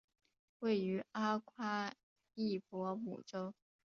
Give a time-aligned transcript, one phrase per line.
[0.61, 1.93] 位于阿夸
[2.33, 3.53] 伊博姆州。